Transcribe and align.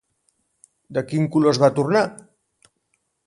De 0.97 1.03
quin 1.11 1.29
color 1.35 1.53
es 1.53 1.61
va 1.65 1.71
tornar? 1.81 2.03